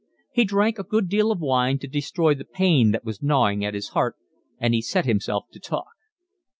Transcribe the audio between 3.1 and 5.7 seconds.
gnawing at his heart, and he set himself to